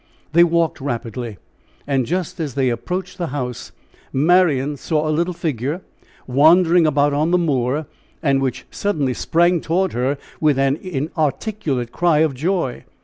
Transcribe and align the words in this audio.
They 0.33 0.43
walked 0.43 0.81
rapidly, 0.81 1.37
and 1.85 2.07
just 2.07 2.39
as 2.39 2.55
they 2.55 2.69
approached 2.71 3.19
the 3.19 3.27
house 3.27 3.71
Marian 4.11 4.75
saw 4.75 5.07
a 5.07 5.11
little 5.13 5.31
figure 5.35 5.81
wandering 6.25 6.87
about 6.87 7.13
on 7.13 7.29
the 7.29 7.37
moor, 7.37 7.85
and 8.23 8.41
which 8.41 8.65
suddenly 8.71 9.13
sprang 9.13 9.61
toward 9.61 9.93
her 9.93 10.17
with 10.39 10.57
an 10.57 11.11
articulate 11.15 11.91
cry 11.91 12.17
of 12.21 12.33
joy! 12.33 12.83